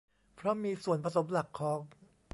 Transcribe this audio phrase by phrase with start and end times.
[0.35, 1.79] เพราะมีส่วนผสมหลักของ